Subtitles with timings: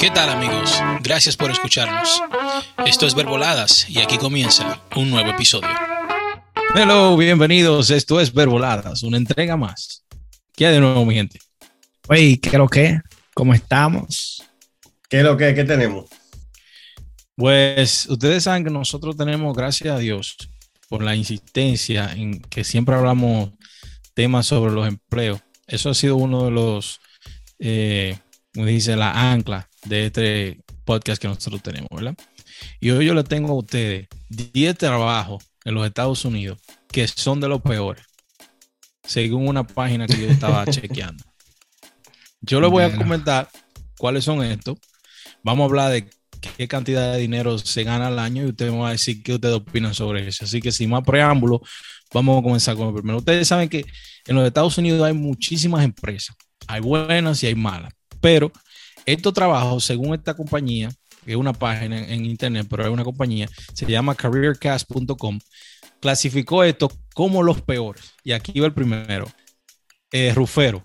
[0.00, 0.80] ¿Qué tal amigos?
[1.02, 2.22] Gracias por escucharnos.
[2.86, 5.68] Esto es Verboladas y aquí comienza un nuevo episodio.
[6.74, 7.90] Hello, bienvenidos.
[7.90, 10.06] Esto es Verboladas, una entrega más.
[10.56, 11.38] ¿Qué hay de nuevo, mi gente?
[12.08, 12.98] Oye, ¿qué es lo que?
[13.34, 14.42] ¿Cómo estamos?
[15.10, 15.54] ¿Qué es lo que?
[15.54, 16.06] ¿Qué tenemos?
[17.36, 20.34] Pues ustedes saben que nosotros tenemos, gracias a Dios,
[20.88, 23.50] por la insistencia en que siempre hablamos
[24.14, 25.40] temas sobre los empleos.
[25.66, 27.00] Eso ha sido uno de los,
[27.58, 28.18] eh,
[28.54, 32.14] como dice, la ancla de este podcast que nosotros tenemos, ¿verdad?
[32.80, 36.58] Y hoy yo le tengo a ustedes 10 trabajos en los Estados Unidos
[36.90, 38.04] que son de los peores,
[39.04, 41.24] según una página que yo estaba chequeando.
[42.40, 43.48] Yo les voy a comentar
[43.98, 44.78] cuáles son estos.
[45.42, 46.10] Vamos a hablar de
[46.40, 49.34] qué cantidad de dinero se gana al año y ustedes me van a decir qué
[49.34, 50.44] ustedes opinan sobre eso.
[50.44, 51.60] Así que sin más preámbulo,
[52.12, 53.18] vamos a comenzar con el primero.
[53.18, 53.84] Ustedes saben que
[54.26, 56.34] en los Estados Unidos hay muchísimas empresas.
[56.66, 57.92] Hay buenas y hay malas.
[58.20, 58.52] Pero
[59.06, 60.90] estos trabajos, según esta compañía,
[61.24, 65.38] que es una página en, internet, pero es una compañía, se llama careercast.com,
[66.00, 68.14] clasificó esto como los peores.
[68.24, 69.30] Y aquí va el primero.
[70.12, 70.84] Eh, rufero.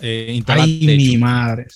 [0.00, 1.66] Eh, Ay, mi madre.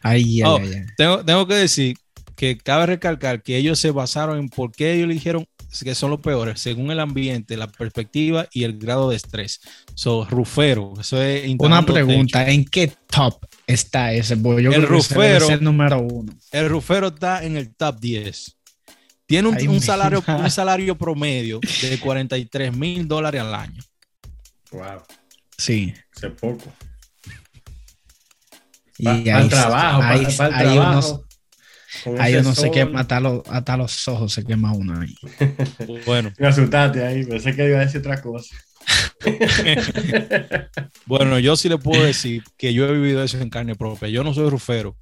[0.00, 1.96] Ay, oh, ay, ay, Tengo, tengo, que decir
[2.36, 5.46] que cabe recalcar que ellos se basaron en por qué ellos eligieron
[5.82, 9.60] que son los peores, según el ambiente, la perspectiva y el grado de estrés.
[9.94, 14.34] So, rufero, eso es Una pregunta, ¿en qué top está ese?
[14.34, 16.32] el rufero, el número uno.
[16.50, 18.56] El rufero está en el top 10.
[19.26, 23.82] Tiene un, salario, un salario promedio de 43 mil dólares al año.
[24.70, 25.02] Wow.
[25.58, 25.92] Sí.
[26.16, 26.72] Hace poco.
[28.96, 31.27] Y hay, trabajo, hay, trabajo.
[32.18, 35.14] Ahí uno se quema, hasta los, hasta los ojos se quema uno ahí.
[36.06, 36.32] Bueno.
[36.38, 38.54] Me asustaste ahí, pensé que iba a decir otra cosa.
[41.06, 44.08] bueno, yo sí le puedo decir que yo he vivido eso en carne propia.
[44.08, 44.96] Yo no soy rufero,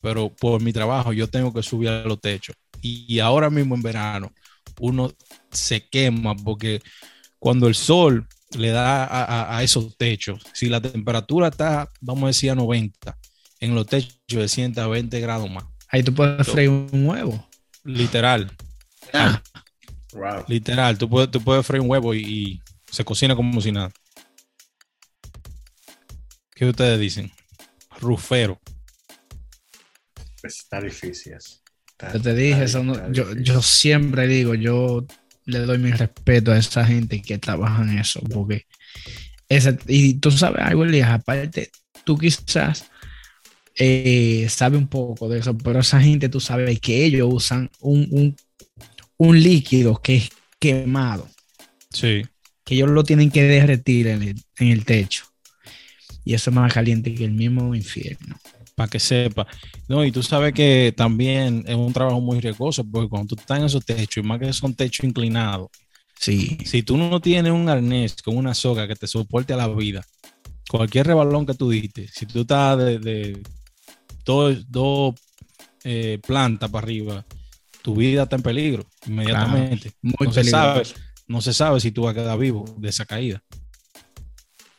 [0.00, 2.56] pero por mi trabajo yo tengo que subir a los techos.
[2.80, 4.32] Y ahora mismo en verano
[4.80, 5.12] uno
[5.50, 6.80] se quema porque
[7.38, 8.26] cuando el sol
[8.56, 13.18] le da a, a esos techos, si la temperatura está, vamos a decir, a 90,
[13.60, 17.48] en los techos de 120 grados más Ahí tú puedes freír un huevo.
[17.84, 18.50] Literal.
[19.12, 19.42] Ah.
[20.48, 22.60] Literal, tú puedes, tú puedes freír un huevo y,
[22.90, 23.90] se cocina como si nada.
[26.54, 27.30] ¿Qué ustedes dicen?
[28.00, 28.60] Rufero.
[30.40, 31.36] Pues está difícil.
[32.12, 32.82] yo te dije, eso
[33.12, 35.06] yo, yo, siempre digo, yo
[35.44, 38.66] le doy mi respeto a esa gente que trabaja en eso, porque
[39.48, 41.70] ese, y tú sabes algo, Elías, aparte,
[42.04, 42.86] tú quizás
[43.80, 48.36] eh, sabe un poco de eso, pero esa gente tú sabes que ellos usan un,
[49.18, 51.28] líquido que es quemado.
[51.90, 52.22] Sí.
[52.64, 55.24] Que ellos lo tienen que derretir en el, techo.
[56.24, 58.36] Y eso es más caliente que el mismo infierno.
[58.74, 59.46] Para que sepa.
[59.88, 63.58] No, y tú sabes que también es un trabajo muy riesgoso, porque cuando tú estás
[63.58, 65.68] en esos techos, y más que son techos inclinados,
[66.18, 66.58] sí.
[66.64, 70.04] si tú no tienes un arnés con una soga que te soporte a la vida,
[70.68, 73.40] cualquier rebalón que tú diste, si tú estás de,
[74.28, 75.14] dos,
[75.84, 77.24] eh, plantas para arriba,
[77.82, 79.92] tu vida está en peligro inmediatamente.
[80.02, 80.82] no, Se sabe,
[81.26, 83.42] no se sabe si tú vas a quedar vivo de esa caída.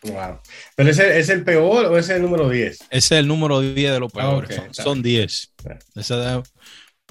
[0.03, 0.39] Wow.
[0.75, 2.77] ¿Pero ese es el peor o ese es el número 10?
[2.77, 4.61] Ese es el número 10 de los peores.
[4.71, 5.53] son, 10.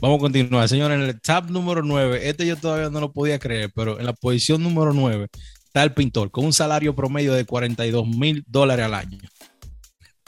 [0.01, 0.69] vamos a continuar.
[0.69, 4.07] Señores, en el top número 9, este yo todavía no lo podía creer, pero en
[4.07, 5.27] la posición número 9
[5.67, 9.19] está el pintor con un salario promedio de 42 mil dólares al año.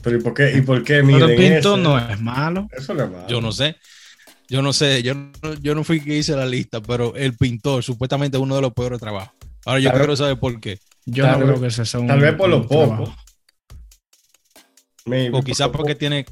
[0.03, 0.57] Pero ¿y por qué?
[0.57, 2.69] ¿Y por qué Pero pintor no es malo.
[2.77, 3.29] Eso no es malo.
[3.29, 3.77] Yo no sé.
[4.49, 5.03] Yo no sé.
[5.03, 5.31] Yo no,
[5.61, 8.73] yo no fui que hice la lista, pero el pintor supuestamente es uno de los
[8.73, 9.35] peores trabajos.
[9.65, 10.79] Ahora yo quiero saber por qué.
[11.07, 12.07] Yo no creo que sea un.
[12.07, 13.15] Tal vez por lo poco.
[15.33, 16.27] o quizás porque tiene.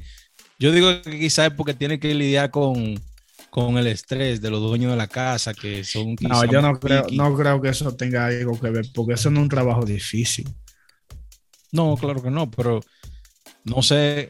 [0.57, 2.99] Yo digo que quizás es porque tiene que lidiar con,
[3.49, 6.15] con el estrés de los dueños de la casa, que son.
[6.19, 9.39] No, yo no creo, no creo que eso tenga algo que ver, porque eso no
[9.39, 10.49] es un trabajo difícil.
[11.71, 12.81] No, claro que no, pero
[13.69, 14.29] no sé,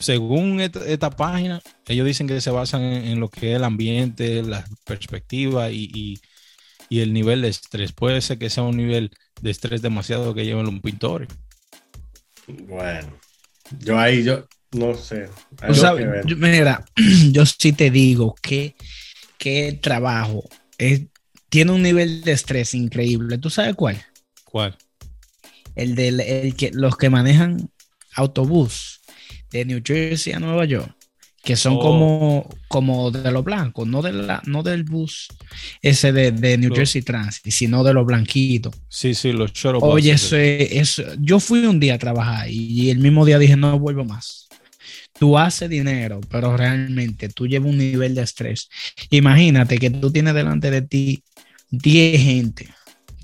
[0.00, 4.64] según esta, página, ellos dicen que se basan en, lo que es el ambiente, la
[4.84, 6.20] perspectiva y,
[6.90, 7.92] el nivel de estrés.
[7.92, 9.10] Puede ser que sea un nivel
[9.40, 11.26] de estrés demasiado que lleven un pintor.
[12.46, 13.18] Bueno,
[13.80, 15.28] yo ahí, yo no sé.
[16.36, 16.84] mira,
[17.32, 18.76] yo sí te digo que,
[19.38, 20.44] que el trabajo
[21.48, 23.38] tiene un nivel de estrés increíble.
[23.38, 24.00] ¿Tú sabes cuál?
[24.44, 24.76] ¿Cuál?
[25.74, 26.08] El de
[26.42, 27.70] el que, los que manejan
[28.14, 29.00] autobús
[29.50, 30.94] de New Jersey a Nueva York,
[31.42, 31.80] que son oh.
[31.80, 35.28] como, como de los blancos, no, de la, no del bus
[35.82, 38.74] ese de, de New Jersey Transit, sino de los blanquitos.
[38.88, 43.24] Sí, sí, los Oye, eso es, yo fui un día a trabajar y, el mismo
[43.24, 44.48] día dije, no vuelvo más.
[45.18, 48.68] tú haces dinero, pero realmente tú llevas un nivel de estrés.
[49.10, 51.22] Imagínate que tú tienes delante de ti
[51.70, 52.68] 10 gente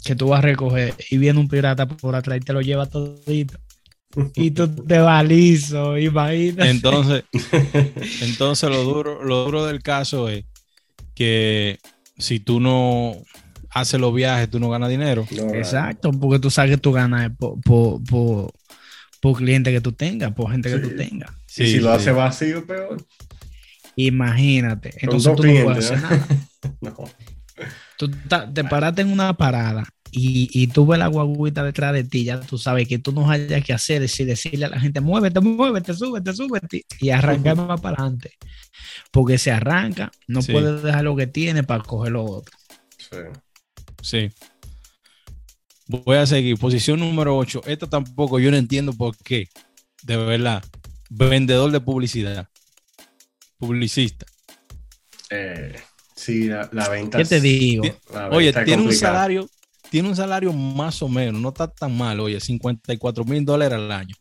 [0.04, 2.86] que tú vas a recoger y viene un pirata por atrás y te lo lleva
[2.86, 3.58] todito.
[4.34, 6.70] Y tú te vas liso, imagínate.
[6.70, 7.24] Entonces,
[8.22, 10.44] entonces lo duro, lo duro del caso es
[11.14, 11.78] que
[12.18, 13.14] si tú no
[13.70, 15.26] haces los viajes, tú no ganas dinero.
[15.30, 18.52] No, Exacto, porque tú sabes que tú ganas por, por, por,
[19.20, 20.82] por cliente que tú tengas, por gente que Sí.
[20.82, 21.30] tú tengas.
[21.56, 22.00] Y si lo sí.
[22.00, 23.04] hace vacío, peor.
[23.96, 24.92] Imagínate.
[24.98, 26.10] Entonces tú no puedes hacer ¿no?
[26.10, 26.26] nada.
[26.80, 26.94] No.
[27.96, 28.10] Tú
[28.54, 32.40] te paraste en una parada y, y tú ves la guaguita detrás de ti, ya
[32.40, 35.94] tú sabes que tú no hayas que hacer es decirle a la gente, muévete, muévete,
[35.94, 38.32] súbete, súbete, y arrancar más para adelante.
[39.10, 40.52] Porque se arranca, no Sí.
[40.52, 42.56] puede dejar lo que tiene para coger lo otro.
[42.98, 43.16] Sí.
[44.02, 44.30] Sí.
[45.86, 46.56] Voy a seguir.
[46.56, 47.62] Posición número 8.
[47.66, 49.48] Esta tampoco yo no entiendo por qué.
[50.02, 50.62] De verdad.
[51.08, 52.48] Vendedor de publicidad.
[53.58, 54.26] Publicista.
[55.30, 55.74] Eh,
[56.14, 57.18] sí, la, la venta.
[57.18, 57.84] ¿Qué te digo?
[58.14, 59.48] la Oye, tiene un salario,
[59.90, 63.90] tiene un salario más o menos, no está tan mal, oye, 54 mil dólares al
[63.92, 64.14] año.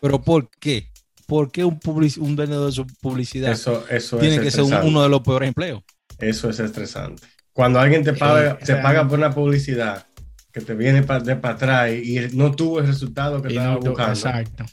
[0.00, 0.88] Pero ¿por qué?
[1.26, 4.74] ¿Por qué un, public- un vendedor de publicidad Eso, eso tiene es que ser un-
[4.88, 5.82] uno de los peores empleos?
[6.18, 7.22] Eso es estresante.
[7.52, 10.06] Cuando alguien te paga, Eh, te paga por una publicidad
[10.52, 13.80] que te viene pa- de para atrás y, no tuvo el resultado que estaba no
[13.80, 14.64] buscando, exacto.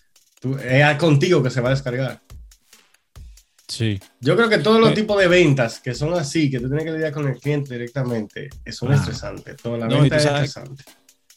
[0.41, 2.21] tú- es contigo que se va a descargar.
[3.67, 3.99] Sí.
[4.21, 4.95] Yo creo que todos los Eh.
[4.95, 8.49] tipos de ventas que son así, que tú tienes que lidiar con el cliente directamente,
[8.71, 8.95] son Ah.
[8.95, 9.57] estresantes.
[9.57, 10.83] Toda la No, venta es estresante.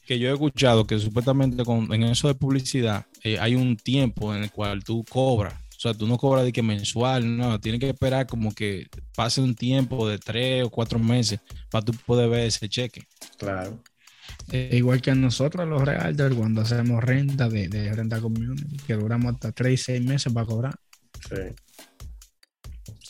[0.07, 4.35] Que yo he escuchado que supuestamente con, en eso de publicidad eh, hay un tiempo
[4.35, 5.55] en el cual tú cobras.
[5.77, 8.87] O sea, tú no cobras de que mensual, no, tienes que esperar como que
[9.17, 11.41] pase un tiempo de tres o cuatro meses
[11.71, 13.03] para tú poder ver ese cheque.
[13.39, 13.83] Claro.
[14.53, 19.35] Eh, igual que nosotros los realtors cuando hacemos renta de, de renta community, que duramos
[19.35, 20.75] hasta 3 y 6 meses para cobrar.
[21.29, 21.37] Sí.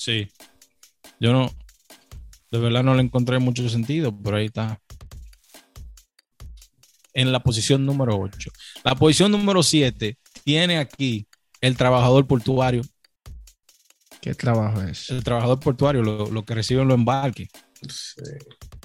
[0.00, 0.30] Sí.
[1.20, 1.50] Yo no,
[2.50, 4.80] de verdad no le encontré mucho sentido, pero ahí está.
[7.12, 8.50] En la posición número 8.
[8.82, 11.26] La posición número 7 tiene aquí
[11.60, 12.80] el trabajador portuario.
[14.22, 15.10] ¿Qué trabajo es?
[15.10, 17.48] El trabajador portuario, lo, lo que reciben los embarques.
[17.88, 18.22] sí.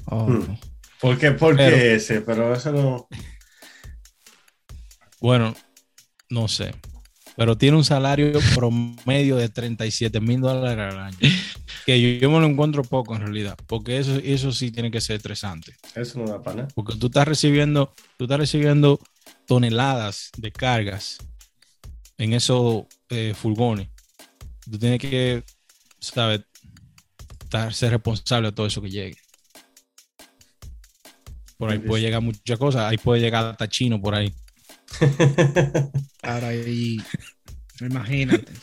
[0.08, 0.58] Oh, Hmm.
[1.00, 2.22] ¿Por qué, por qué Pero- ese?
[2.22, 3.08] Pero eso no.
[5.22, 5.56] Bueno,
[6.30, 6.74] no sé.
[7.38, 11.18] Pero tiene un salario promedio de 37 mil dólares al año.
[11.86, 13.58] Que yo, yo me lo encuentro poco en realidad.
[13.68, 15.76] Porque eso, eso sí tiene que ser estresante.
[15.94, 16.68] Eso no da para nada.
[16.74, 19.00] Porque tú estás recibiendo, tú estás recibiendo
[19.46, 21.18] toneladas de cargas
[22.18, 23.90] en esos eh, furgones.
[24.70, 25.44] Tú tienes que,
[26.00, 26.42] ¿sabes?
[27.44, 29.18] Estar, ser responsable de todo eso que llegue.
[31.58, 32.84] Por ahí puede llegar muchas cosas.
[32.90, 34.34] Ahí puede llegar hasta chino por ahí.
[36.24, 36.98] Ahora, y
[37.82, 38.54] imagínate.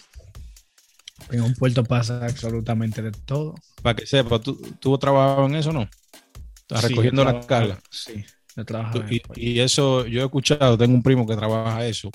[1.31, 3.55] En un puerto pasa absolutamente de todo.
[3.83, 5.89] Para que sepa, ¿tú, tú trabajabas en eso no?
[6.63, 7.81] Estás Sí, recogiendo yo la trabajo- carga.
[7.91, 8.25] Sí,
[8.55, 8.63] yo
[9.01, 12.11] el Y, eso, yo he escuchado, tengo un primo que trabaja eso,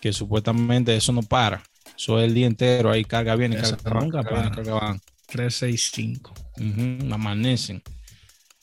[0.00, 1.62] que supuestamente eso no para.
[1.96, 4.50] Eso es el día entero, ahí carga bien y Eso carga, van, nunca carga para.
[4.50, 5.00] carga van.
[5.26, 6.34] 365.
[6.58, 7.82] Ujú, amanecen.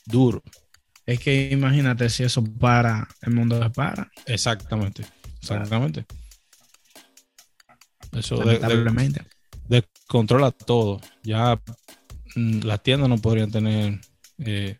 [0.06, 0.42] Duro.
[1.06, 4.10] Es que imagínate si eso para, el mundo se para.
[4.26, 5.04] Exactamente.
[5.40, 6.06] Exactamente.
[8.12, 9.22] Eso de- de- Lamentablemente.
[9.68, 11.00] descontrola todo.
[11.22, 11.60] Ya
[12.36, 14.00] mm, las tiendas no podrían tener
[14.38, 14.78] eh,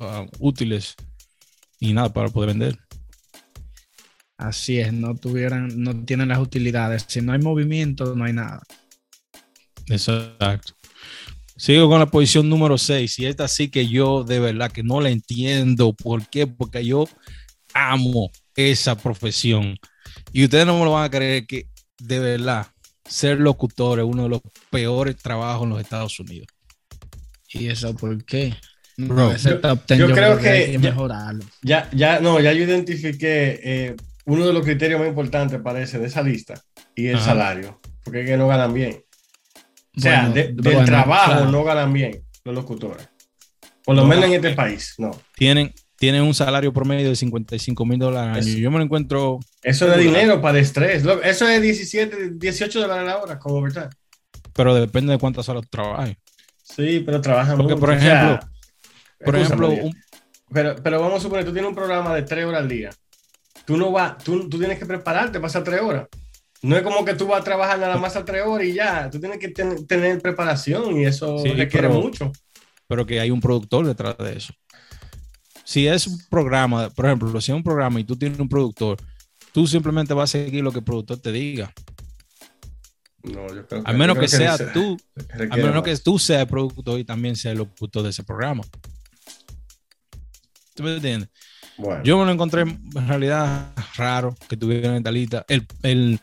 [0.00, 0.96] ah, útiles
[1.80, 2.78] y nada para poder vender.
[4.36, 7.04] Así es, no tuvieran, no tienen las utilidades.
[7.08, 8.62] Si no hay movimiento, no hay nada.
[9.88, 10.73] Exacto.
[11.56, 15.00] Sigo con la posición número 6 y esta sí que yo de verdad que no
[15.00, 15.92] la entiendo.
[15.94, 16.46] ¿Por qué?
[16.46, 17.08] Porque yo
[17.72, 19.76] amo esa profesión.
[20.32, 21.68] Y ustedes no me lo van a creer que
[21.98, 22.66] de verdad
[23.04, 26.48] ser locutor es uno de los peores trabajos en los Estados Unidos.
[27.52, 28.54] ¿Y eso por qué?
[28.96, 31.44] Bro, No, ese yo- top ten yo creo que ya- mejorarlo.
[31.62, 36.06] Ya, ya, no, ya yo identifiqué eh, uno de los criterios más importantes, parece, de
[36.06, 36.60] esa lista,
[36.96, 37.26] y el Ajá.
[37.26, 39.03] salario, porque es que no ganan bien.
[39.96, 41.50] O sea, Bueno, de- del bueno, trabajo claro.
[41.50, 43.08] no ganan bien los locutores.
[43.84, 45.10] Por lo No menos en este país, no.
[45.36, 48.58] Tienen, tienen un salario promedio de 55 mil dólares al año.
[48.58, 51.04] Yo me lo encuentro, Eso es dinero para el estrés.
[51.22, 53.90] Eso es 17, 18 dólares la hora, como verdad.
[54.52, 56.16] pero depende de cuántas horas trabajes.
[56.62, 57.80] Sí, pero trabajan Porque, mucho.
[57.86, 58.48] por o sea, ejemplo,
[59.24, 59.96] Por ejemplo, un-
[60.52, 62.90] Pero, pero vamos a suponer, tú tienes un programa de tres horas al día.
[63.64, 66.06] Tú no vas, tú, tú tienes que prepararte para esas tres horas.
[66.64, 69.10] No es como que tú vas a trabajar nada más a tres horas y ya.
[69.10, 72.32] Tú tienes que ten- tener preparación y eso Sí, requiere pero- mucho.
[72.88, 74.52] pero que hay un productor detrás de eso.
[75.64, 78.96] Si es un programa, por ejemplo, si es un programa y tú tienes un productor,
[79.52, 81.72] tú simplemente vas a seguir lo que el productor te diga.
[83.22, 84.96] No, yo creo A menos yo que sea se- tú,
[85.50, 85.82] a menos más.
[85.82, 88.62] que tú seas el productor y también seas el locutor de ese programa.
[90.74, 91.28] ¿Tú me entiendes?
[91.76, 95.44] Bueno, Yo me lo encontré en realidad raro que tuviera en esta lista.
[95.48, 96.20] El, el,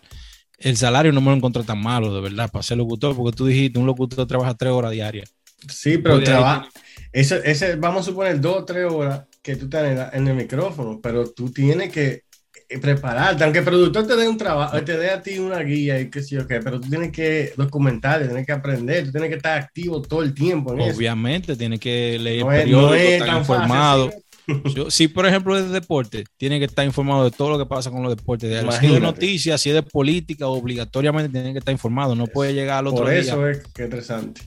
[0.62, 3.46] el salario no me lo encontré tan malo, de verdad, para ser locutor, porque tú
[3.46, 5.34] dijiste, un locutor trabaja tres horas diarias.
[5.70, 6.70] sí, pero trabaja.
[7.12, 10.28] Ese, ese, vamos a suponer dos o tres horas que tú estás en, la- en
[10.28, 12.24] el micrófono, pero tú tienes que
[12.70, 16.00] eh, prepararte, aunque el productor te dé un trabajo, te dé a ti una guía
[16.00, 19.30] y qué sé yo qué, pero tú tienes que documentar, tienes que aprender, tú tienes
[19.30, 21.04] que estar activo todo el tiempo en eso.
[21.04, 23.34] Obviamente, tiene que leer No es, periódico, no es estar tan informado.
[23.46, 24.24] fácil.
[24.76, 27.66] Yo- si, por ejemplo, es de deporte, tiene que estar informado de todo lo que
[27.66, 28.50] pasa con los deportes.
[28.50, 32.16] De, si es de noticias, si es de política, obligatoriamente tiene que estar informado.
[32.16, 33.20] No puede llegar al otro Por día.
[33.22, 34.42] eso es que es interesante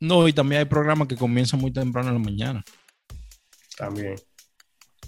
[0.00, 2.64] No, y también hay programas que comienzan muy temprano en la mañana.
[3.76, 4.14] también.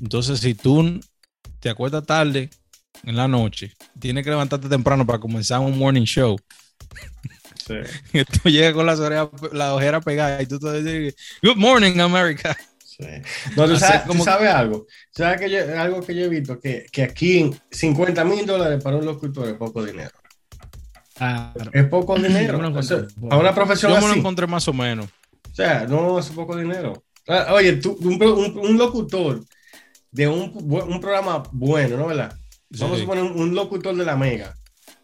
[0.00, 1.00] Entonces, si tú
[1.60, 2.50] te acuestas tarde
[3.04, 6.36] en la noche, tienes que levantarte temprano para comenzar un morning show.
[7.66, 7.74] Sí.
[8.12, 11.98] Y tú llegas con las orejas, la ojera pegada y tú te dices, Good morning,
[12.00, 12.56] America.
[12.98, 13.04] Sí.
[13.56, 14.86] No, tú tú como- sabes algo.
[15.10, 16.58] ¿Sabes que yo- algo que yo he visto?
[16.58, 20.10] Que, que aquí 50 mil dólares para un locutor es poco dinero.
[21.14, 21.70] Claro.
[21.72, 22.58] Es poco dinero.
[22.74, 24.18] O sea, a una profesión Yo me lo así.
[24.18, 25.06] encontré más o menos.
[25.50, 27.02] O sea, no es poco dinero.
[27.50, 29.42] Oye, tú, un, pro- un- un locutor
[30.10, 32.34] de un, un programa bueno, ¿no verdad?
[32.70, 34.54] Vamos a poner un, locutor de la Mega.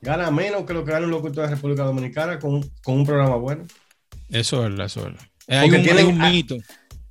[0.01, 3.07] Gana menos que lo que gana un locutor de República Dominicana con, un- con un
[3.07, 3.65] programa bueno.
[4.31, 5.23] Eso es verdad, eso es verdad.
[5.49, 6.57] Eh, Hay un, tienen- hay un mito.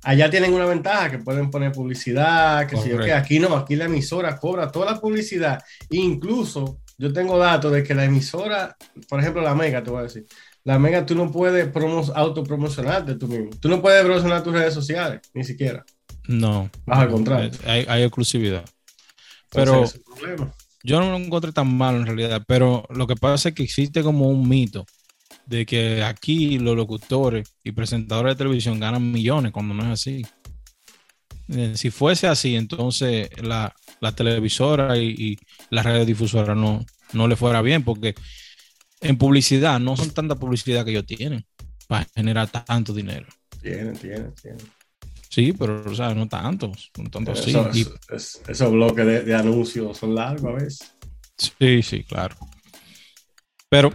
[0.04, 3.04] Allá tienen una ventaja que pueden poner publicidad, que sé yo Correcto.
[3.04, 3.12] qué.
[3.12, 5.62] Aquí no, aquí la emisora cobra toda la publicidad.
[5.90, 8.76] Incluso yo tengo datos de que la emisora,
[9.08, 10.26] por ejemplo, la Mega, te voy a decir,
[10.64, 13.50] la Mega tú no puedes promo autopromocionarte tú mismo.
[13.60, 15.84] Tú no puedes promocionar tus redes sociales, ni siquiera.
[16.26, 16.68] No.
[16.84, 17.56] Bajo el contrato.
[17.64, 18.64] Eh, Hay, hay exclusividad.
[19.50, 20.00] Pero Entonces,
[20.82, 24.02] yo no lo encontré tan malo en realidad, pero lo que pasa es que existe
[24.02, 24.84] como un mito
[25.46, 30.24] de que aquí los locutores y presentadores de televisión ganan millones cuando no es así.
[31.48, 35.38] Eh, Si fuese así, entonces la, la televisora y, y
[35.70, 38.14] la radiodifusora no, no le fuera bien, porque
[39.00, 41.44] en publicidad no son tanta publicidad que ellos tienen
[41.88, 43.26] para generar tanto dinero.
[43.60, 44.60] Tienen, tienen, tienen.
[45.28, 47.50] Sí, pero o sea, no tantos, no tanto así.
[47.50, 50.94] Eso- Y- eso- es- esos bloques de, de anuncios son largos a veces.
[51.36, 52.36] Sí, sí, claro.
[53.68, 53.90] Pero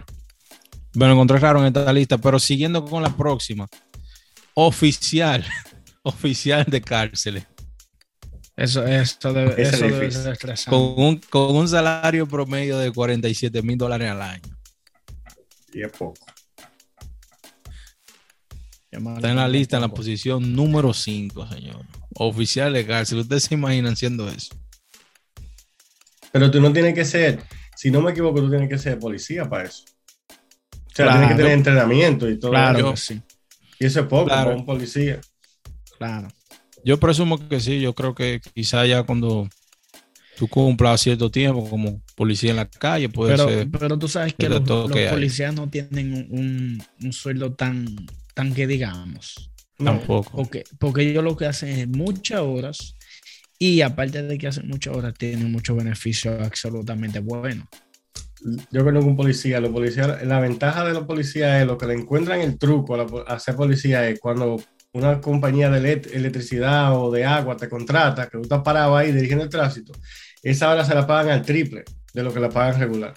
[0.98, 3.68] me lo encontré raro en esta lista, pero siguiendo con la próxima.
[4.54, 5.44] Oficial,
[6.02, 7.46] oficial de cárceles,
[8.56, 10.22] Eso, eso debe, es eso debe difícil.
[10.22, 10.70] ser estresante.
[10.70, 14.42] con un, con un salario promedio de 47 mil dólares al año.
[15.72, 16.26] Y es poco.
[18.90, 21.84] Está en la lista en la posición número 5, señor.
[22.14, 23.18] Oficial de cárcel.
[23.18, 24.56] ¿Ustedes se imaginan siendo eso?
[26.32, 27.42] Pero tú no tienes que ser,
[27.76, 29.84] si no me equivoco, tú tienes que ser policía para eso.
[30.98, 31.18] O sea, Claro.
[31.20, 32.50] tienes que tener entrenamiento y todo.
[32.50, 33.20] Claro Yo- sí,
[33.80, 34.44] Y eso es poco Claro.
[34.46, 35.20] para un policía.
[35.96, 36.28] claro.
[36.84, 37.80] Yo presumo que sí.
[37.80, 39.48] Yo creo que quizá ya cuando
[40.36, 43.68] tú cumplas cierto tiempo como policía en la calle, puede Pero, ser.
[43.70, 45.12] pero tú sabes que los, todo los que hay.
[45.14, 47.84] policías no tienen un, un- un sueldo tan,
[48.34, 49.50] tan que digamos.
[49.76, 50.36] Tampoco.
[50.36, 52.94] Porque, porque ellos lo que hacen es muchas horas
[53.58, 57.66] y aparte de que hacen muchas horas, tienen muchos beneficios absolutamente buenos.
[58.70, 61.94] Yo conozco un policía, los policías, la ventaja de los policías es lo que le
[61.94, 66.96] encuentran el truco a, la a ser policía es cuando una compañía de elect- electricidad
[66.96, 69.92] o de agua te contrata, que tú estás parado ahí dirigiendo el tránsito,
[70.42, 73.14] esa hora se la pagan al triple de lo que la pagan regular.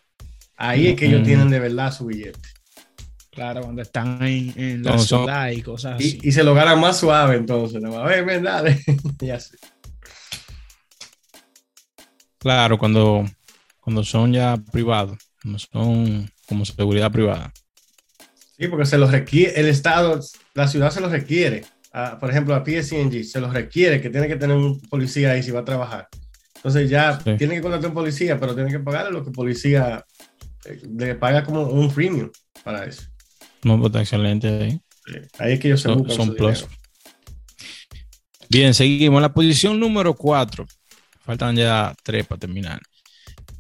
[0.57, 2.39] Ahí es que ellos tienen de verdad su billete.
[3.31, 6.19] Claro, cuando están en, en la No, son- ciudad y cosas así.
[6.21, 7.81] Y, y se lo ganan más suave entonces.
[7.81, 7.97] ¿no?
[7.97, 8.79] A ver, ven, dale.
[9.21, 9.55] y así.
[12.37, 13.25] Claro, cuando,
[13.81, 17.51] cuando son ya privados, cuando son como seguridad privada.
[18.57, 20.19] Sí, porque se los requiere, el Estado,
[20.53, 21.65] la ciudad se los requiere.
[22.19, 25.51] Por ejemplo, a PSG se los requiere que tiene que tener un policía ahí si
[25.51, 26.07] va a trabajar.
[26.55, 27.35] Entonces ya Sí.
[27.37, 30.05] tiene que contratar un policía, pero tiene que pagarle lo que el policía
[30.65, 32.29] eh, le paga como un premium
[32.63, 33.01] para eso.
[33.63, 34.81] No, pues está excelente ahí.
[35.05, 35.13] Sí.
[35.39, 36.67] Ahí es que ellos se Son, buscan son plus.
[38.49, 39.21] Bien, seguimos.
[39.21, 40.65] La posición número 4.
[41.21, 42.79] Faltan ya tres para terminar.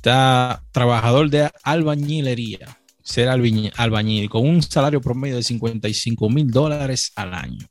[0.01, 2.79] Está trabajador de albañilería.
[3.03, 7.67] Ser albañil, albañil con un salario promedio de 55 mil dólares al año.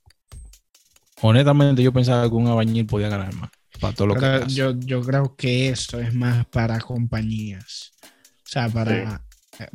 [1.23, 3.51] Honestamente, yo pensaba que un albañil podía ganar más.
[3.81, 7.95] Para todo lo que Pero yo, yo creo que eso es más para compañías.
[8.05, 9.25] O sea, para,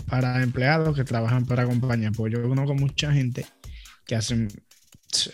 [0.08, 2.14] para empleados que trabajan para compañías.
[2.16, 3.46] Porque yo conozco mucha gente
[4.06, 4.48] que hacen.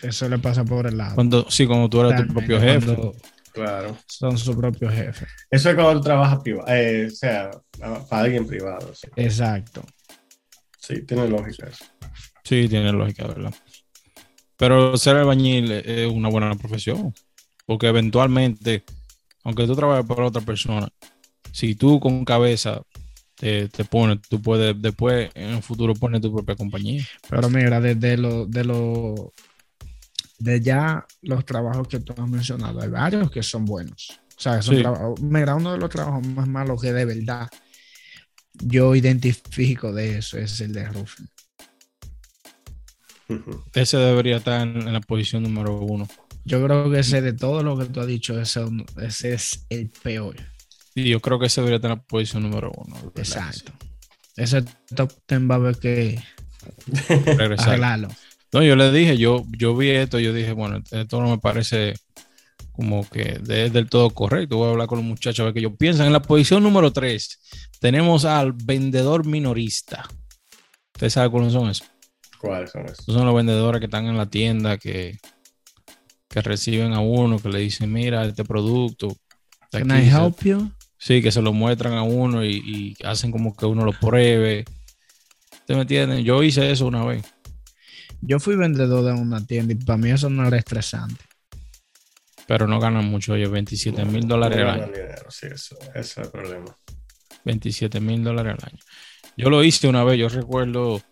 [0.02, 1.14] Eso le pasa por el lado.
[1.14, 2.96] Cuando, sí, cuando tú eres tu propio jefe.
[2.96, 3.14] Cuando
[3.52, 3.96] Claro.
[4.06, 5.26] Son su propio jefe.
[5.50, 7.50] Eso es cuando tú trabajas privado, o sea,
[8.08, 8.94] para alguien privado.
[8.94, 9.08] sí.
[9.16, 9.82] Exacto.
[10.78, 11.84] Sí, tiene lógica eso.
[12.42, 13.54] Sí, tiene lógica, ¿verdad?
[14.56, 17.14] Pero ser albañil es una buena profesión,
[17.66, 18.84] porque eventualmente,
[19.44, 20.88] aunque tú trabajes para otra persona,
[21.52, 22.82] si tú con cabeza
[23.36, 27.04] te, te pones, tú puedes después en el futuro poner tu propia compañía.
[27.28, 29.32] Pero mira, desde lo, de lo,
[30.42, 34.18] de ya los trabajos que tú has mencionado, hay varios que son buenos.
[34.36, 34.82] O sea, son Sí.
[34.82, 37.48] trabajos- mira, uno de los trabajos más malos que de verdad
[38.54, 40.88] yo identifico de eso es el de.
[43.28, 43.64] Ujú.
[43.74, 46.06] Ese debería estar en, en la posición número uno.
[46.44, 48.64] Yo creo que ese de todo lo que tú has dicho, ese,
[49.00, 50.36] ese es el peor.
[50.94, 52.96] Y yo creo que ese debería estar en la posición número uno.
[53.14, 53.72] Exacto.
[54.36, 54.62] Ese
[54.94, 56.20] top 10 va a haber que
[57.36, 57.68] Regresar.
[57.68, 58.08] arreglarlo.
[58.52, 61.94] No, yo le dije, yo, yo vi esto, yo dije, bueno, esto no me parece
[62.72, 64.56] como que de- del todo correcto.
[64.58, 66.06] Voy a hablar con los muchachos a ver qué ellos piensan.
[66.06, 67.40] En la posición número 3
[67.80, 70.08] tenemos al vendedor minorista.
[70.94, 71.88] ¿Usted sabe cuáles son esos?
[72.38, 73.00] ¿Cuáles son esos?
[73.00, 75.16] Esos son los vendedores que están en la tienda que,
[76.28, 79.16] que reciben a uno, que le dicen, mira, este producto.
[79.70, 80.70] Can I help you?
[80.98, 82.56] Sí, que se lo muestran a uno y,
[82.98, 84.64] y hacen como que uno lo pruebe.
[85.52, 86.22] ¿Usted me entiende?
[86.22, 87.24] Yo hice eso una vez.
[88.22, 91.24] Yo fui vendedor de una tienda y para mí eso no era estresante.
[92.46, 94.92] pero no ganan mucho, oye, 27 mil dólares No al año.
[94.92, 96.76] dinero, sí, eso, ese es el problema.
[97.44, 98.78] 27 mil dólares al año.
[99.36, 101.02] Yo lo hice una vez, yo recuerdo, yo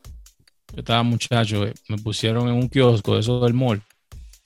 [0.76, 3.82] estaba muchacho, eh, me pusieron en un kiosco, eso del mall,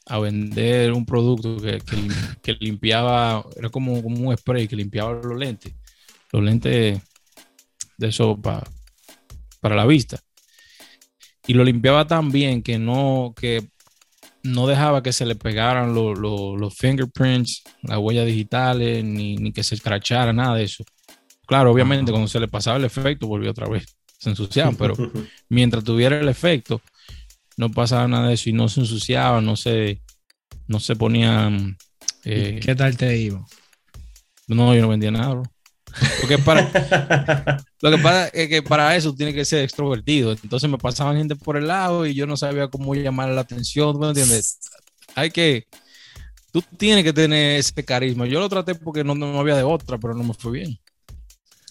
[0.07, 4.77] a vender un producto que, que lim- que limpiaba, era como, como un spray que
[4.77, 5.73] limpiaba los lentes,
[6.33, 7.01] los lentes
[7.99, 8.65] de eso pa-
[9.61, 10.21] para la vista.
[11.47, 13.67] Y lo limpiaba tan bien que no, que
[14.45, 19.53] no dejaba que se le pegaran lo- lo- los fingerprints, las huellas digitales, ni, ni
[19.53, 20.85] que se escrachara, nada de eso.
[21.47, 23.85] Claro, obviamente cuando se le pasaba el efecto volvió otra vez,
[24.19, 24.95] se ensuciaban, pero
[25.49, 26.81] mientras tuviera el efecto
[27.57, 30.03] no pasaba nada de eso y no se ensuciaban, no se,
[30.69, 31.77] no se ponían...
[32.25, 33.45] eh, ¿Qué tal te iba?
[34.49, 35.43] no, yo no vendía nada, bro.
[36.21, 36.63] Porque para,
[37.81, 40.33] lo que pasa es que para eso tiene que ser extrovertido.
[40.33, 43.93] Entonces me pasaban gente por el lado y yo no sabía cómo llamar la atención.
[43.93, 44.59] ¿tú me entiendes?
[45.15, 45.67] Hay que.
[46.53, 48.27] Tú tienes que tener ese carisma.
[48.27, 50.79] Yo lo traté porque no, no había de otra, pero no me fue bien.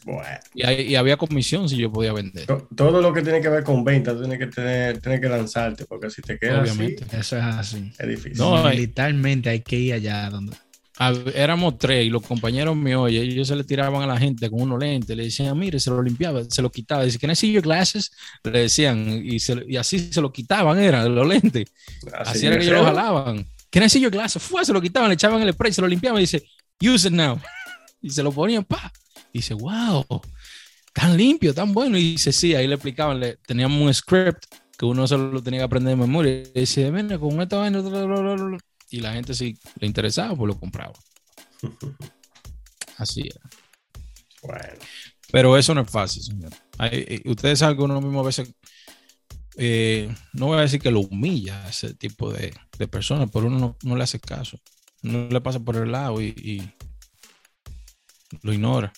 [0.05, 2.45] Bueno, Y, hay- y había comisión si yo podía vender.
[2.45, 5.85] to- todo lo que tiene que ver con venta, tienes que tener, tienes que lanzarte,
[5.85, 7.05] porque si te quedas Obviamente.
[7.05, 7.93] así, Eso es así.
[7.97, 8.37] es difícil.
[8.37, 10.57] No, hay- Militarmente hay que ir allá donde.
[10.97, 14.49] Hab- Éramos tres y los compañeros míos, oye, ellos se le tiraban a la gente
[14.49, 17.03] con unos lentes, le decían, mire, se lo limpiaba, se lo quitaba.
[17.03, 18.11] Dice, ¿can I see your glasses?
[18.43, 21.65] Le decían, y, se- y así se lo quitaban, eran los lentes.
[22.13, 23.45] Así era que ellos lo jalaban.
[23.71, 24.41] ¿Can I see your glasses?
[24.43, 26.43] Fue, se lo quitaban, le echaban el spray, se lo limpiaban y dice,
[26.81, 27.39] use it now.
[28.01, 28.91] Y se lo ponían, pa.
[29.31, 30.05] Y dice, wow,
[30.93, 31.97] tan limpio, tan bueno.
[31.97, 34.43] Y dice, sí, ahí le explicaban, le, teníamos un script
[34.77, 36.43] que uno solo lo tenía que aprender de memoria.
[36.53, 37.81] Y dice, mira, con esta vaina,
[38.97, 38.99] bla, bla, bla, bla".
[38.99, 40.93] y la gente si le interesaba, pues lo compraba.
[42.97, 43.49] Así era.
[44.41, 44.87] Bueno,
[45.31, 46.51] Pero eso no es fácil, señor.
[46.77, 48.53] Hay- eh, ustedes saben que uno mismo a veces,
[49.57, 53.47] eh, no voy a decir que lo humilla a ese tipo de, de personas, pero
[53.47, 54.57] uno no, no le hace caso.
[55.01, 56.71] No le pasa por el lado y, y
[58.41, 58.93] lo ignora.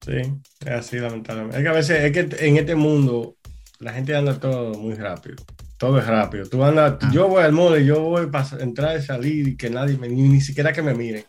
[0.00, 0.12] sí,
[0.60, 1.56] es así, lamentablemente.
[1.58, 3.36] Es que a veces, es que en este mundo,
[3.80, 5.36] la gente anda todo muy rápido.
[5.78, 6.46] Todo es rápido.
[6.48, 7.10] Tú andas, Ah.
[7.12, 10.08] yo voy al mall y yo voy para entrar y salir y que nadie me,
[10.08, 11.24] ni, ni siquiera que me miren.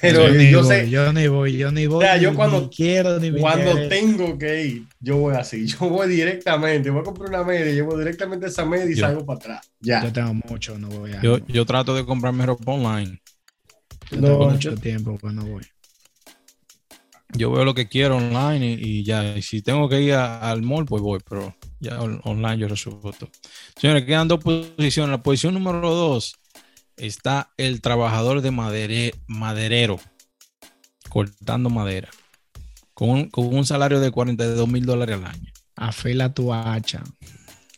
[0.00, 2.02] Pero yo, ni yo voy, sé, yo ni voy, yo ni voy.
[2.04, 5.66] sea, yo ni- cuando- ni quiero ni Cuando tengo que ir, yo voy así.
[5.80, 6.90] Yo voy directamente.
[6.90, 9.70] Voy a comprar una media, llevo directamente esa media y Yo- salgo para atrás.
[9.80, 10.02] Ya.
[10.02, 11.20] Yo tengo mucho, no voy a.
[11.22, 13.20] Yo, yo trato de comprarme ropa online.
[14.10, 15.62] yo no, tengo yo- mucho tiempo que no voy.
[17.34, 19.36] Yo veo lo que quiero online y, y ya.
[19.36, 22.68] Y si tengo que ir a- al mall, pues voy, pero ya on- online yo
[22.68, 23.30] resuelvo todo.
[23.76, 25.10] Señores, quedan dos posiciones.
[25.10, 26.36] La posición número dos
[26.96, 29.98] está el trabajador de madere- maderero,
[31.08, 32.08] cortando madera,
[32.94, 35.52] con un, con un salario de 42 mil dólares al año.
[35.76, 37.02] Afila tu hacha.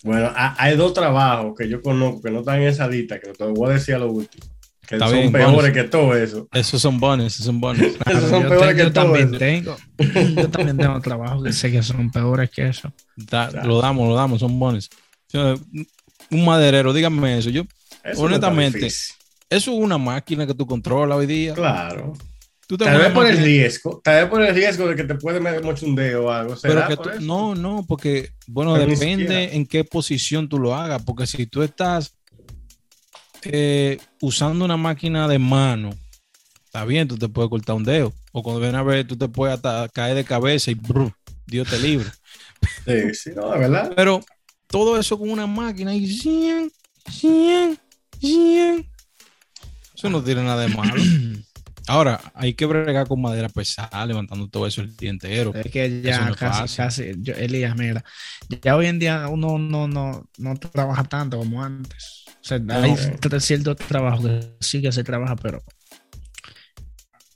[0.03, 3.33] Bueno, ha- hay dos trabajos que yo conozco que no están en esa lista, que
[3.33, 4.45] te voy a decir a lo último.
[4.87, 5.71] Que Está son bien, peores bonus.
[5.73, 6.49] que todo eso.
[6.53, 7.81] Esos son bonos, esos son bonos.
[8.07, 9.39] Esos son yo, peores te- que yo todo también eso.
[9.39, 9.77] tengo.
[10.43, 12.93] Yo también tengo trabajos que sé que son peores que eso.
[13.17, 13.51] Da-.
[13.65, 14.91] Lo damos, lo damos, son bonos.
[16.31, 17.51] Un maderero, díganme eso.
[17.51, 17.63] Yo,
[18.03, 19.19] Eso Honestamente, eso
[19.51, 21.55] es una máquina que tú controlas hoy día.
[21.55, 22.13] Claro.
[22.67, 24.01] Tú te Tal vez por el riesgo.
[24.03, 26.55] Tal vez por el riesgo de que te puede meter mucho un dedo o algo.
[26.63, 27.21] Pero ¿Será que por tú- eso?
[27.21, 31.63] no, no, porque, bueno, Pero depende en qué posición tú lo hagas, porque si tú
[31.63, 32.15] estás
[33.47, 35.91] eh, usando una máquina de mano,
[36.65, 39.29] está bien, tú te puedes cortar un dedo, o cuando ven a ver, tú te
[39.29, 41.13] puedes hasta caer de cabeza y brr,
[41.47, 42.09] Dios te libre.
[42.87, 43.93] Sí, sí, no, de verdad.
[43.95, 44.21] Pero
[44.67, 46.71] todo eso con una máquina y 100,
[47.11, 47.79] 100,
[48.21, 48.91] 100.
[49.95, 50.95] Eso no tiene nada de malo.
[51.87, 55.53] Ahora, hay que bregar con madera pesada, levantando todo eso el día entero.
[55.55, 58.03] Es que ya no casi, casi, yo- Elías, mira,
[58.63, 62.24] ya hoy en día uno no, no, no trabaja tanto como antes.
[62.45, 62.99] O sea, hay Ok.
[63.21, 65.63] tra- ciertos trabajos que sí que se trabaja, pero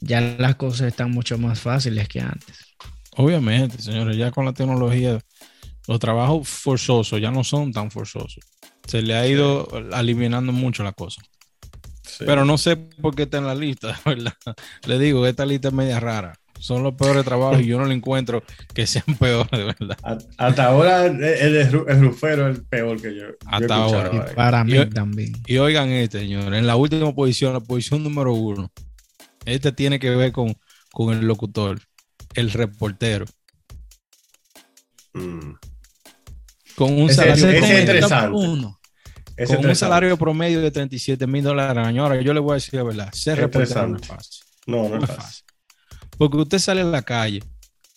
[0.01, 2.57] ya las cosas están mucho más fáciles que antes.
[3.17, 5.19] Obviamente, señores, ya con la tecnología,
[5.89, 8.39] los trabajos forzosos ya no son tan forzosos.
[8.87, 9.69] Se le ha ido
[9.99, 11.23] eliminando mucho la cosa.
[12.03, 12.25] Sí.
[12.27, 14.35] Pero no sé por qué está en la lista, ¿verdad?
[14.87, 16.35] Le digo que esta lista es media rara.
[16.61, 18.43] Son los peores trabajos y yo no le encuentro
[18.75, 19.97] que sean peores, de verdad.
[20.03, 23.25] A- hasta ahora el, el, ru- el rufero es el peor que yo.
[23.47, 24.11] Hasta ahora.
[24.13, 25.33] Y para mí también.
[25.47, 28.71] Y oigan este, señores, en la última posición, la posición número uno,
[29.45, 30.55] este tiene que ver con,
[30.93, 31.81] con el locutor,
[32.35, 33.25] el reportero,
[35.15, 35.53] Mm.
[36.77, 37.37] con un Ese-
[38.01, 38.37] salario.
[38.37, 38.79] Uno.
[39.37, 42.03] Es con un salario promedio de 37 mil dólares al año.
[42.03, 44.45] Ahora, yo le voy a decir la verdad, ser reportero no es fácil.
[44.67, 45.23] No, no No es es fácil.
[45.25, 45.45] fácil.
[46.19, 47.43] Porque usted sale a la calle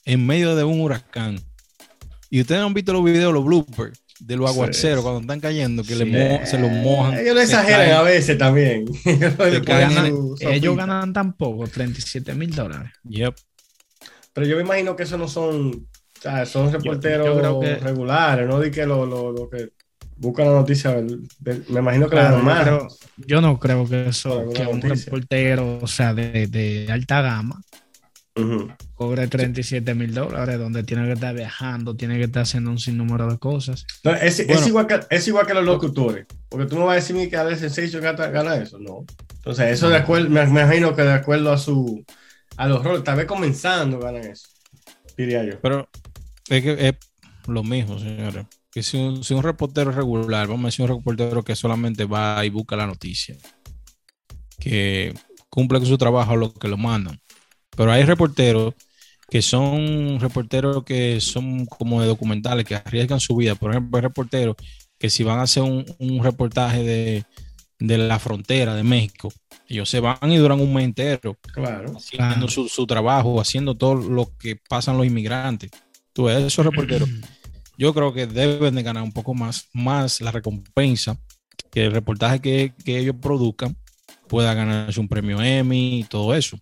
[0.05, 1.39] en medio de un huracán
[2.29, 4.55] y ustedes han visto los videos, los bloopers de los Sí.
[4.55, 6.47] aguaceros cuando están cayendo, que Sí.
[6.49, 7.17] se los mojan.
[7.17, 7.93] Ellos lo exageran caen.
[7.97, 8.86] a veces también.
[9.03, 12.91] Su Ellos ganan tan poco, 37 mil dólares.
[13.03, 13.36] Yep.
[14.34, 17.75] Pero yo me imagino que esos no son, o sea, son reporteros yo creo que-
[17.77, 19.69] regulares, no di que lo, lo, lo que
[20.17, 20.95] buscan la noticia.
[21.69, 22.63] me imagino que Claro, yo, normal.
[22.63, 25.05] creo- yo no creo que eso, que un noticia.
[25.05, 27.60] reportero, o sea, de, de alta gama,
[28.33, 28.71] Ujú.
[28.95, 33.29] cobre 37 mil dólares, donde tiene que estar viajando, tiene que estar haciendo un sinnúmero
[33.29, 33.85] de cosas.
[34.03, 36.25] No, es, igual que, es igual que los locutores.
[36.47, 38.79] Porque tú no vas a decirme que Alex Sensation gana, gana eso.
[38.79, 39.05] No.
[39.35, 42.05] Entonces, eso de acuerdo, me, me imagino que de acuerdo a su
[42.57, 44.47] a los roles, tal vez comenzando ganan eso.
[45.17, 45.59] Diría yo.
[45.61, 45.89] Pero
[46.49, 46.95] es que es
[47.47, 48.45] lo mismo, señores.
[48.71, 52.45] Que si un, si un reportero regular, vamos a decir un reportero que solamente va
[52.45, 53.35] y busca la noticia,
[54.59, 55.13] que
[55.49, 57.20] cumple con su trabajo lo que lo mandan.
[57.75, 58.73] Pero hay reporteros
[59.29, 63.55] que son reporteros que son como de documentales, que arriesgan su vida.
[63.55, 64.55] Por ejemplo, hay reporteros
[64.99, 67.25] que si van a hacer un, un reportaje de,
[67.79, 69.31] de la frontera de México,
[69.67, 71.97] ellos se van y duran un mes entero Claro.
[71.97, 72.47] haciendo Claro.
[72.47, 75.71] su, su trabajo, haciendo todo lo que pasan los inmigrantes.
[76.13, 77.10] Tú ves, esos reporteros,
[77.77, 81.17] yo creo que deben de ganar un poco más, más la recompensa
[81.71, 83.77] que el reportaje que, que ellos produzcan
[84.27, 86.57] pueda ganarse un premio Emmy y todo eso.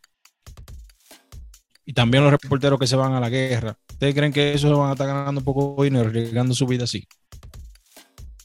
[1.90, 3.76] Y también los reporteros que se van a la guerra.
[3.90, 6.84] ¿Ustedes creen que esos van a estar ganando un poco de dinero, arriesgando su vida
[6.84, 7.08] así?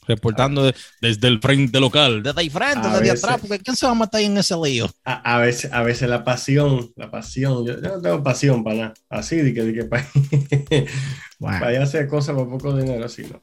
[0.07, 3.23] Reportando de- desde el frente local, desde ahí frente, A desde veces.
[3.23, 4.89] atrás, porque ¿quién se va a matar ahí en ese lío?
[5.03, 7.63] A, a veces, a veces la pasión, la pasión.
[7.67, 8.93] Yo, yo no tengo pasión para nada.
[9.09, 10.07] Así de que, de que para,
[11.37, 13.39] Bueno, para ir a hacer cosas por poco dinero, así no.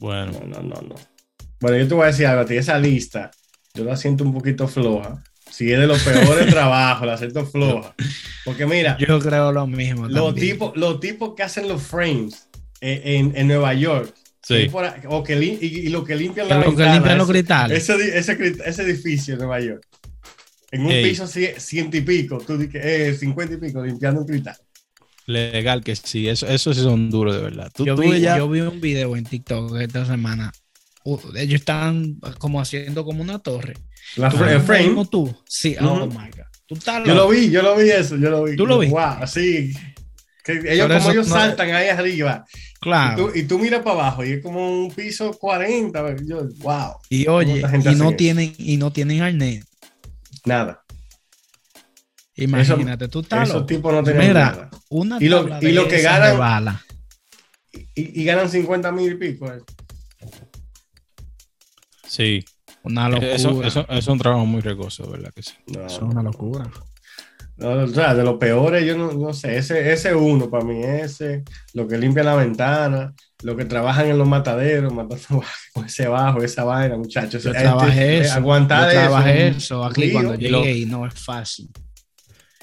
[0.00, 0.94] Bueno, No, no, no, no.
[1.60, 3.30] Bueno, yo te voy a decir algo, a ti esa lista,
[3.74, 5.22] yo la siento un poquito floja.
[5.52, 7.94] Si es de los peores trabajos, la siento floja.
[8.44, 10.08] Porque mira, yo creo lo mismo.
[10.08, 12.48] los tipos, los tipos que hacen los frames
[12.80, 14.12] en, en Nueva York,
[14.42, 14.54] sí.
[14.54, 16.94] y, por ahí- o que lim- y, y lo que limpian la lo que ventana,
[16.94, 17.88] limpian los ese- cristales.
[17.90, 19.86] ese, ese, edificio en Nueva York.
[20.72, 21.04] En un Ey.
[21.10, 24.56] piso cie- ciento y pico, tú eh, cincuenta y pico, limpiando un cristal.
[25.26, 27.70] Legal que sí, eso, eso sí son duros de verdad.
[27.72, 30.50] Tú, yo, tú vi, ya- yo vi un video en TikTok esta semana.
[31.04, 33.74] Uh, ellos estaban como haciendo como una torre.
[34.16, 35.34] La ¿Tú fra- ves el frame, mismo tú?
[35.48, 36.06] Sí, oh Ujú.
[36.06, 36.44] my God.
[36.66, 38.56] Tú estás yo lo vi, yo lo vi eso, yo lo vi.
[38.56, 38.94] ¿Tú lo viste?
[38.94, 39.72] Wow, sí.
[40.44, 42.44] Que ellos, Pero como ellos no- saltan ahí arriba.
[42.52, 43.26] Y Claro.
[43.26, 46.16] tú, y tú miras para abajo y es como un piso 40.
[46.24, 48.16] Yo, wow, Y oye, y no eso?
[48.16, 49.64] tienen, y no tienen arnés.
[50.44, 50.82] nada.
[52.34, 54.70] Imagínate, tú estás Esos tipos no tenían Mira, nada.
[54.88, 56.78] Una Y lo- y lo que ganan-.
[57.94, 59.52] Y, y ganan 50 mil y pico.
[59.52, 59.60] eh.
[62.12, 62.44] Sí,
[62.84, 63.32] Una locura.
[63.34, 65.52] eso, eso, eso es un trabajo muy riesgoso, de ¿verdad que sí?
[65.68, 66.70] No, Eso es una locura.
[67.56, 69.56] no, o sea, de los peores, yo no, no sé.
[69.58, 71.42] Ese, ese uno para mí, ese,
[71.74, 76.42] lo que limpia la ventana, lo que trabajan en los mataderos, matando con ese bajo,
[76.42, 77.42] esa vaina, muchachos.
[77.44, 78.34] Yo Este, trabajé eh, eso.
[78.34, 79.58] Aguantar yo trabajé eso.
[79.58, 81.68] eso aquí cuando Y lo- llegué y no es fácil.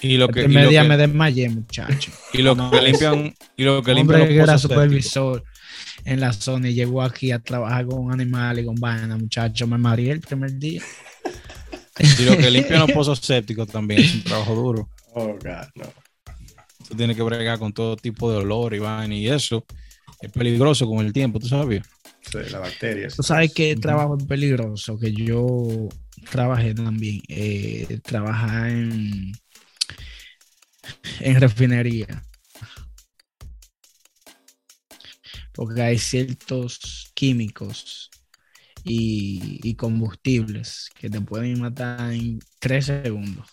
[0.01, 2.12] Y lo que, y primer lo que- me desmayé, muchacho.
[2.33, 5.43] y lo No, que limpian, y lo que limpian hombre los que era sépticos.
[6.05, 9.67] En la zona y llegó aquí a trabajar con un animal y con vaina, muchacho.
[9.67, 10.81] Me mareé el primer día.
[12.19, 14.89] Y lo que limpian los pozos sépticos también es un trabajo duro.
[15.13, 15.93] Oh, God, no.
[16.88, 19.65] Tú tienes que bregar con todo tipo de olor y vaina y eso
[20.21, 21.83] es peligroso con el tiempo, ¿tú sabes?
[22.21, 23.07] Sí, la bacteria.
[23.07, 25.89] Tú sabes que trabajo es peligroso, que yo
[26.31, 27.21] trabajé también.
[27.27, 29.31] Eh, trabajar en,
[31.19, 32.23] en refinería.
[35.60, 38.10] Porque hay ciertos químicos
[38.86, 43.45] y, combustibles que te pueden matar en tres segundos.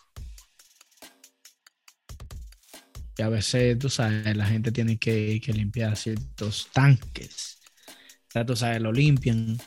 [3.19, 7.59] Y a veces, tú sabes, la gente tiene que, que limpiar ciertos tanques.
[8.37, 9.59] O tú sabes, lo limpian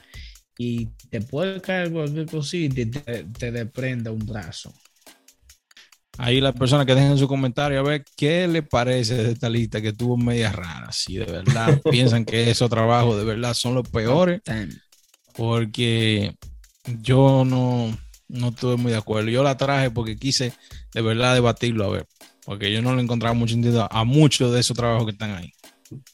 [0.57, 4.73] y te puede caer cualquier cosita y te, te desprende un brazo.
[6.21, 9.81] Ahí las personas que dejen su comentario a ver qué le parece de esta lista
[9.81, 10.91] que tuvo media rara.
[10.91, 14.41] Si de verdad piensan que esos trabajos de verdad son los peores,
[15.35, 16.35] porque
[17.01, 19.29] yo no, no estuve muy de acuerdo.
[19.29, 20.53] Yo la traje porque quise
[20.93, 22.05] de verdad debatirlo a ver,
[22.45, 25.51] porque yo no le encontraba mucho sentido a muchos de esos trabajos que están ahí.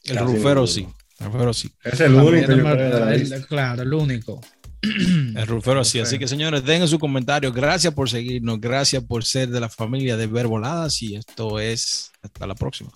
[0.03, 0.87] El Casi rufero sí,
[1.19, 1.71] el rufero sí.
[1.83, 2.51] Es el único.
[2.51, 3.41] yo creo, de la El- lista.
[3.47, 4.41] claro, el único.
[4.81, 5.99] El rufero sí.
[5.99, 6.19] Así Rufero.
[6.19, 7.51] que señores, dejen su comentario.
[7.51, 12.47] Gracias por seguirnos, gracias por ser de la familia de Verboladas y esto es hasta
[12.47, 12.91] la próxima.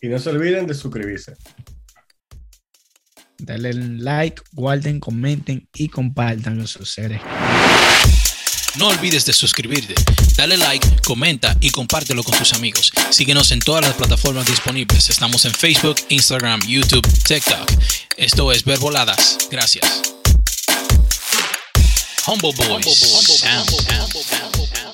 [0.00, 1.34] Y no se olviden de suscribirse.
[3.38, 7.20] Denle like, guarden, comenten y compartan con sus seres.
[8.76, 9.94] No olvides de suscribirte,
[10.36, 12.92] dale like, comenta y compártelo con tus amigos.
[13.10, 15.08] Síguenos en todas las plataformas disponibles.
[15.08, 17.70] Estamos en Facebook, Instagram, YouTube, TikTok.
[18.16, 19.38] Esto es Verboladas.
[19.50, 20.17] Gracias.
[22.28, 22.68] Humble Boys.
[22.68, 23.38] Humble Boys.
[23.40, 24.87] Sound.